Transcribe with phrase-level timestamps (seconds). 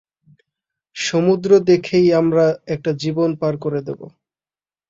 [0.95, 3.99] সমুদ্র দেখেই আমরা একটা জীবন পার করে দেব।